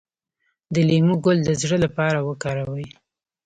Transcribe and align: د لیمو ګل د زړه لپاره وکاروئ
د 0.73 0.75
لیمو 0.87 1.15
ګل 1.23 1.37
د 1.45 1.49
زړه 1.61 1.77
لپاره 1.85 2.19
وکاروئ 2.29 2.87